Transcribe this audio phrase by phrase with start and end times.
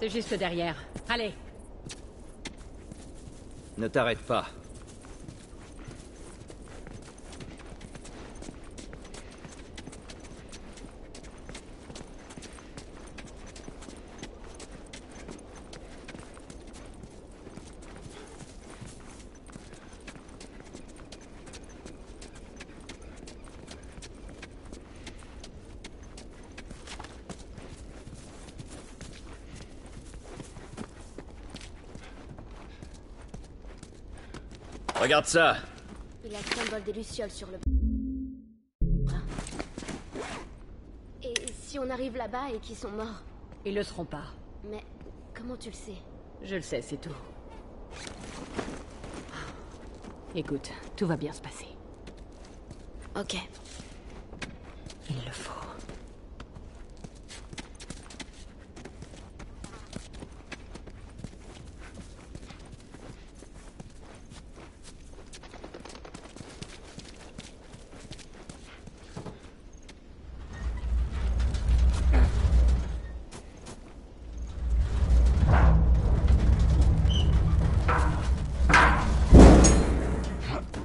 [0.00, 0.76] C'est juste derrière.
[1.10, 1.34] Allez.
[3.76, 4.46] Ne t'arrête pas.
[35.10, 35.56] Regarde ça
[36.24, 37.58] Il a le symbole des Lucioles sur le
[41.20, 43.20] Et si on arrive là-bas et qu'ils sont morts?
[43.64, 44.22] Ils le seront pas.
[44.70, 44.84] Mais
[45.34, 45.96] comment tu le sais?
[46.44, 47.10] Je le sais, c'est tout.
[50.36, 51.66] Écoute, tout va bien se passer.
[53.16, 53.34] Ok.
[55.08, 55.50] Il le faut.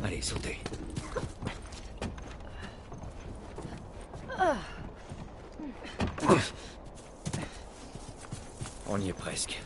[0.03, 0.59] Allez, sautez.
[8.89, 9.61] On y est presque.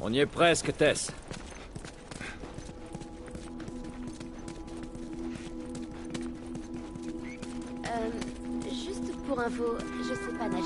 [0.00, 1.10] On y est presque, Tess.
[7.84, 8.10] Euh,
[8.70, 10.62] juste pour info, je sais pas nager.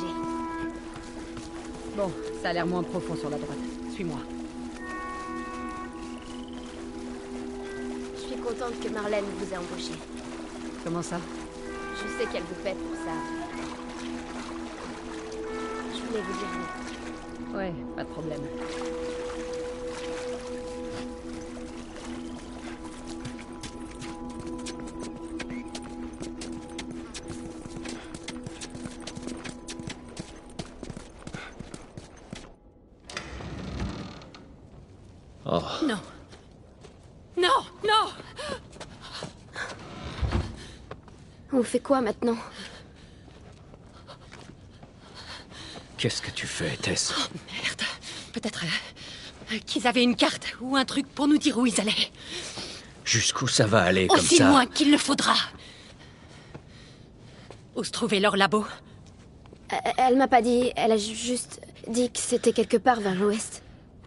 [1.96, 3.58] Bon, ça a l'air moins profond sur la droite.
[3.94, 4.18] Suis-moi.
[8.16, 9.94] Je suis contente que Marlène vous ait embauché.
[10.84, 11.18] Comment ça?
[12.02, 13.12] Je sais qu'elle vous pète pour ça.
[15.94, 17.56] Je voulais vous dire.
[17.56, 18.40] Ouais, pas de problème.
[35.44, 35.98] Oh, Non.
[37.36, 37.48] Non,
[37.84, 38.12] non
[41.52, 42.36] On fait quoi maintenant
[45.98, 47.14] qu'est-ce que tu fais, Tess
[47.62, 47.82] Merde.
[48.32, 48.64] Peut-être
[49.52, 52.10] euh, qu'ils avaient une carte ou un truc pour nous dire où ils allaient.
[53.04, 55.34] Jusqu'où ça va aller comme Aussi ça loin qu'il le faudra.
[57.76, 58.66] Où se trouvait leur labo
[59.72, 63.14] Euh, Elle m'a pas dit, elle a ju- juste dit que c'était quelque part vers
[63.14, 63.62] l'ouest.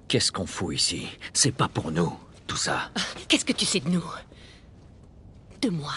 [0.09, 1.07] Qu'est-ce qu'on fout ici?
[1.33, 2.13] C'est pas pour nous,
[2.45, 2.91] tout ça.
[3.29, 4.03] Qu'est-ce que tu sais de nous?
[5.61, 5.93] De moi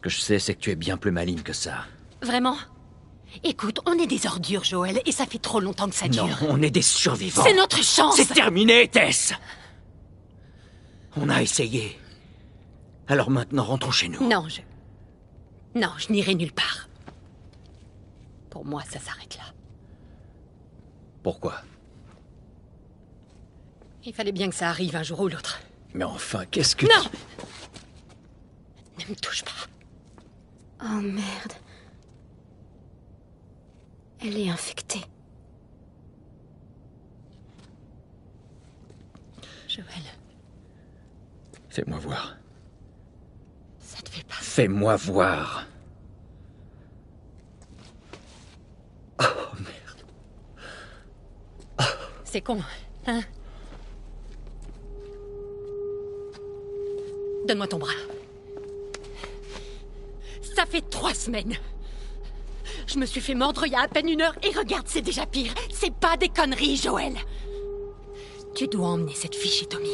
[0.00, 1.84] Ce que je sais, c'est que tu es bien plus maligne que ça.
[2.22, 2.56] Vraiment?
[3.44, 6.38] Écoute, on est des ordures, Joël, et ça fait trop longtemps que ça Non, dure.
[6.48, 7.42] on est des survivants.
[7.44, 9.34] C'est notre chance C'est terminé, Tess
[11.18, 11.98] On a essayé.
[13.08, 14.26] Alors maintenant, rentrons chez nous.
[14.26, 14.62] Non, je...
[15.78, 16.88] Non, je n'irai nulle part.
[18.48, 19.44] Pour moi, ça s'arrête là.
[21.22, 21.56] Pourquoi?
[24.06, 25.60] Il fallait bien que ça arrive un jour ou l'autre.
[25.92, 26.86] Mais enfin, qu'est-ce que...
[26.86, 27.10] Non
[28.98, 29.50] Ne me touche pas.
[30.82, 31.52] Oh merde.
[34.22, 35.02] Elle est infectée.
[39.68, 39.86] Joël,
[41.68, 42.36] Fais-moi voir.
[43.78, 44.34] ça te fait pas...
[44.34, 45.64] Fais-moi voir.
[49.20, 49.24] Oh,
[49.58, 50.04] merde.
[52.24, 52.60] C'est con,
[53.06, 53.20] hein?
[57.46, 57.92] Donne-moi ton bras.
[60.60, 61.56] Ça fait trois semaines.
[62.86, 65.00] Je me suis fait mordre il y a à peine une heure et regarde, c'est
[65.00, 65.54] déjà pire.
[65.72, 67.14] C'est pas des conneries, Joël.
[68.54, 69.88] Tu dois emmener cette fille chez Tommy.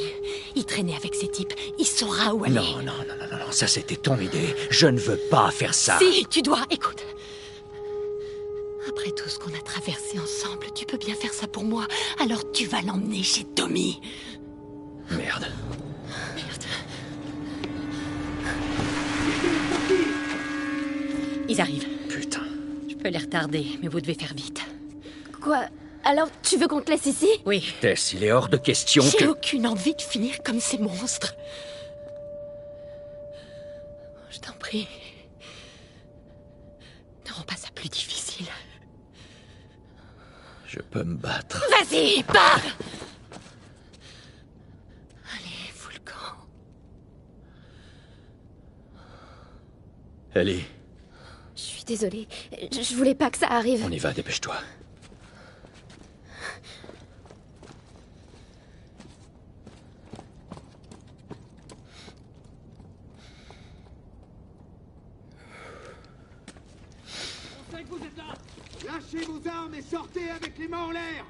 [0.57, 1.53] Il traînait avec ces types.
[1.79, 2.57] Il saura où aller.
[2.57, 4.57] Non, non, non, non, non, non, ça c'était ton idée.
[4.69, 6.01] Je ne veux pas faire ça.
[6.01, 6.65] Si, tu dois.
[6.71, 7.05] Écoute.
[8.89, 11.87] Après tout ce qu'on a traversé ensemble, tu peux bien faire ça pour moi.
[12.19, 14.01] Alors tu vas l'emmener chez Tommy.
[15.13, 15.47] Merde.
[21.49, 21.87] Ils arrivent.
[22.09, 22.43] Putain.
[22.89, 24.63] Je peux les retarder, mais vous devez faire vite.
[25.41, 25.67] Quoi?
[26.05, 27.29] Alors, tu veux qu'on te laisse ici?
[27.45, 27.75] Oui.
[27.81, 29.25] Tess, il est hors de question J'ai que...
[29.25, 31.35] aucune envie de finir comme ces monstres.
[34.31, 34.89] Je t'en prie.
[37.27, 38.47] Ne rends pas ça plus difficile.
[40.67, 41.65] Je peux me battre.
[41.71, 42.61] Vas-y, pars
[45.33, 45.91] Allez, fous
[50.35, 50.61] le
[51.87, 52.27] Désolée,
[52.73, 53.85] je voulais pas que ça arrive.
[53.87, 54.57] On y va, dépêche-toi.
[67.57, 68.35] On sait que vous êtes là
[68.85, 71.25] Lâchez vos armes et sortez avec les mains en l'air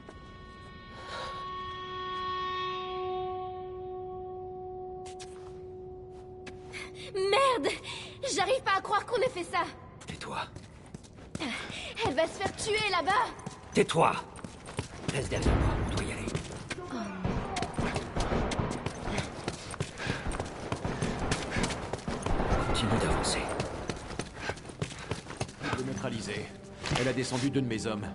[7.14, 7.74] Merde
[8.34, 9.64] J'arrive pas à croire qu'on ait fait ça
[12.06, 13.32] elle va se faire tuer là-bas
[13.72, 14.12] Tais-toi.
[15.12, 16.26] Reste derrière moi, on doit y aller.
[22.68, 23.38] Continue d'avancer.
[25.72, 26.46] Je l'ai neutralisée.
[27.00, 28.06] Elle a descendu deux de mes hommes.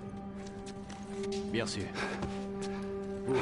[1.51, 1.83] Bien sûr.
[3.25, 3.35] Vous,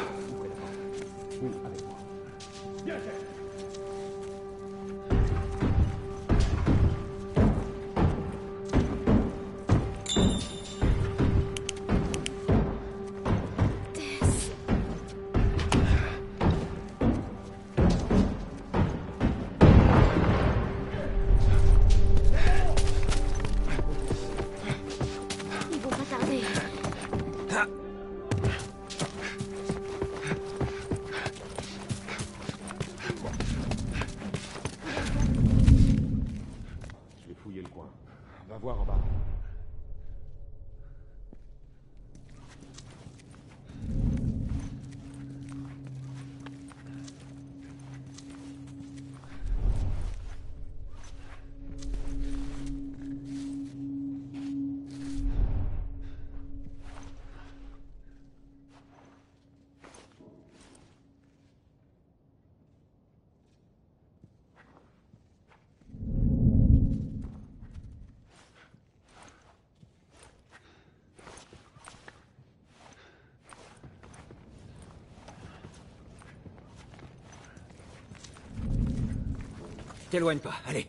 [80.10, 80.88] T'éloigne pas, allez.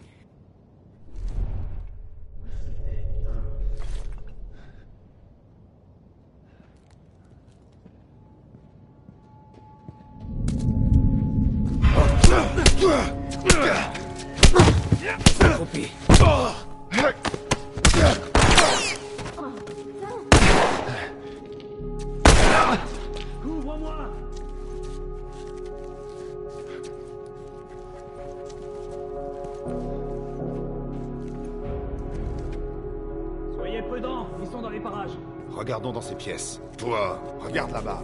[35.71, 36.61] Regardons dans ces pièces.
[36.79, 38.03] Toi, regarde là-bas.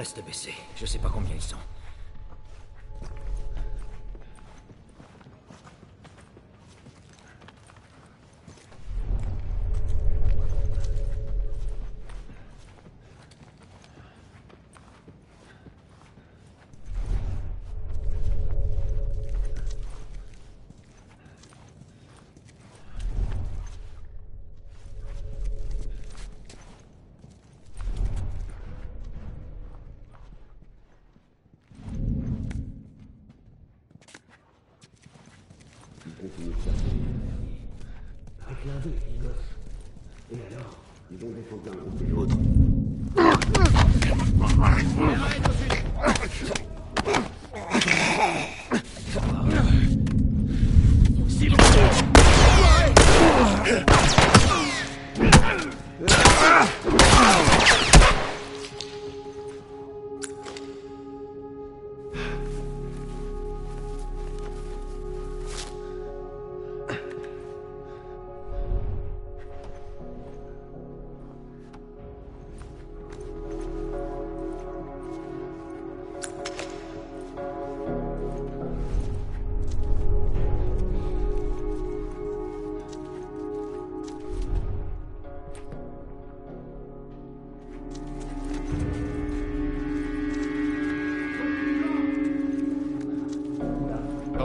[0.00, 0.54] Reste baissé.
[0.76, 1.58] Je sais pas combien ils sont.
[36.06, 36.92] Il continue de chercher.
[38.48, 39.42] Un clin d'œil, Igos.
[40.32, 40.74] Et alors?
[41.12, 42.36] Ils ont défendu un groupe et l'autre.
[44.62, 44.86] Arrête,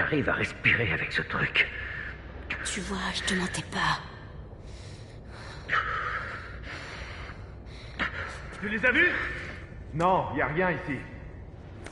[0.00, 1.68] t'arrives à respirer avec ce truc
[2.64, 4.00] Tu vois, je te mentais pas.
[8.62, 9.12] Tu les as vus?
[9.92, 10.98] Non, y a rien ici.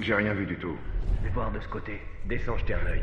[0.01, 0.79] J'ai rien vu du tout.
[1.19, 2.01] Je vais voir de ce côté.
[2.25, 3.03] Descends, jeter un œil.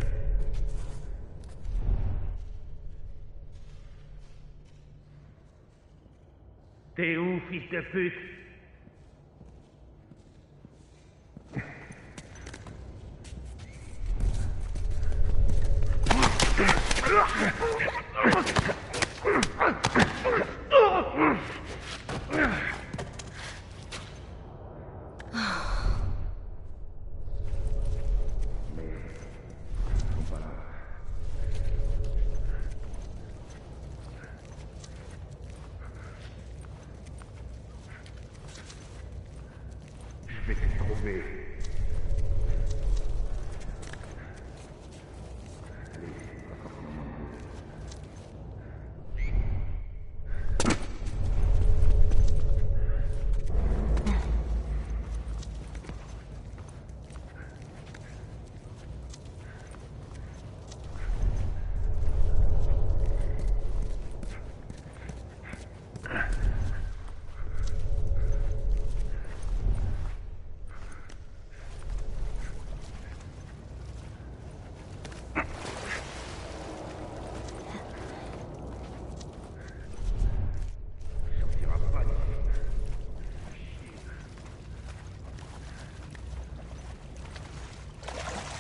[6.96, 8.35] T'es où, fils de pute?
[17.08, 17.12] Je
[40.48, 41.46] vais te trouver.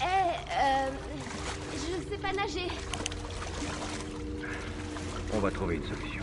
[0.01, 0.89] Eh, euh.
[1.73, 2.67] Je sais pas nager.
[5.33, 6.14] On va trouver une solution.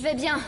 [0.00, 0.40] Je vais bien.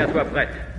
[0.00, 0.69] tiens-toi prête.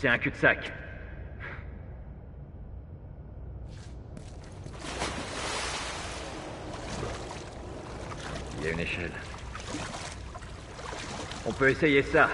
[0.00, 0.72] C'est un cul-de-sac.
[8.56, 9.12] Il y a une échelle.
[11.44, 12.30] On peut essayer ça.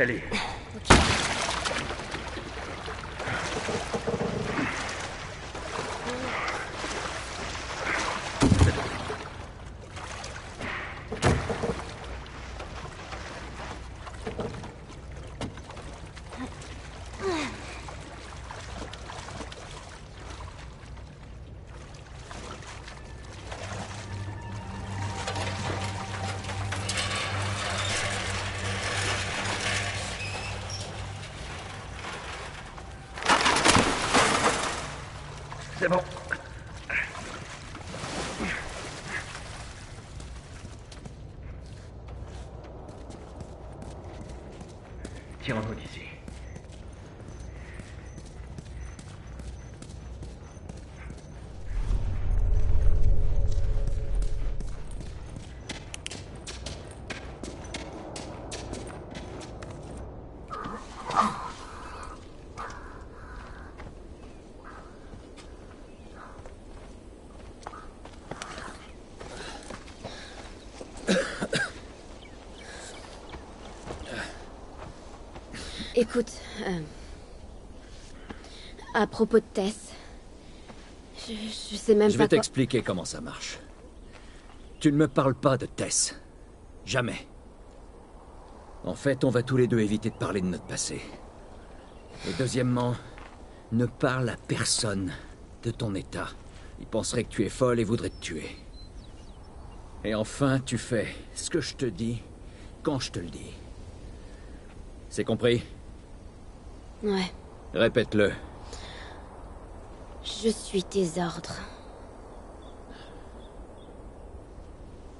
[0.00, 0.49] 这里。
[76.00, 76.32] Écoute,
[76.66, 76.80] euh,
[78.94, 79.92] à propos de Tess,
[81.28, 82.24] je, sais même je pas.
[82.24, 83.58] Je vais t'expliquer comment ça marche.
[84.78, 86.18] Tu ne me parles pas de Tess.
[86.86, 87.28] Jamais.
[88.84, 91.02] En fait, on va tous les deux éviter de parler de notre passé.
[92.26, 92.94] Et deuxièmement,
[93.70, 95.12] ne parle à personne
[95.64, 96.28] de ton état.
[96.78, 98.48] Ils penseraient que tu es folle et voudraient te tuer.
[100.04, 102.22] Et enfin, tu fais ce que je te dis,
[102.82, 103.52] quand je te le dis.
[105.10, 105.62] C'est compris?
[107.02, 107.32] Ouais.
[107.72, 108.32] Répète-le.
[110.22, 111.56] Je suis tes ordres.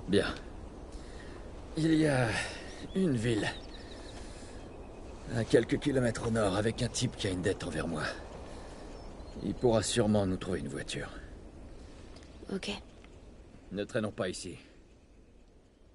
[0.09, 0.35] Bien.
[1.77, 2.29] Il y a
[2.95, 3.49] une ville.
[5.37, 8.03] À quelques kilomètres au nord, avec un type qui a une dette envers moi.
[9.43, 11.11] Il pourra sûrement nous trouver une voiture.
[12.53, 12.71] Ok.
[13.73, 14.59] Ne traînons pas ici.